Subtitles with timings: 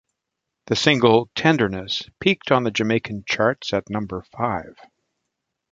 [0.65, 4.75] The single "Tenderness" peaked on the Jamaican charts at number five.